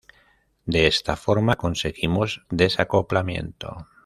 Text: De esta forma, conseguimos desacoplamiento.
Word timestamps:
De 0.65 0.87
esta 0.87 1.15
forma, 1.15 1.57
conseguimos 1.63 2.43
desacoplamiento. 2.49 3.87